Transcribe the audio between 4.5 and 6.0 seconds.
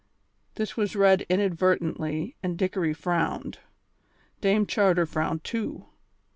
Charter frowned too.